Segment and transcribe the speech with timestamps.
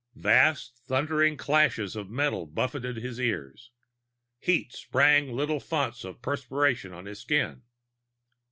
[0.15, 3.69] Vast thundering crashes of metal buffeted his ears.
[4.39, 7.61] Heat sprang little founts of perspiration on his skin.